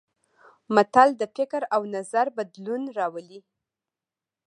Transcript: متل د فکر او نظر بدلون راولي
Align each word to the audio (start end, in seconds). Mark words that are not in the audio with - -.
متل 0.75 1.09
د 1.21 1.23
فکر 1.35 1.61
او 1.75 1.81
نظر 1.95 2.25
بدلون 2.37 2.83
راولي 2.97 3.39